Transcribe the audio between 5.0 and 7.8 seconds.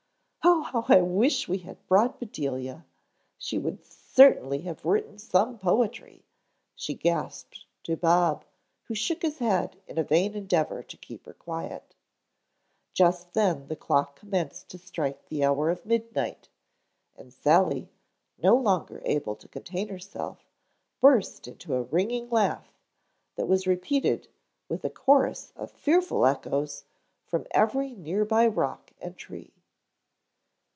some poetry," she gasped